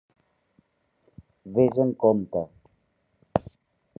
[1.57, 2.43] Ves amb compte.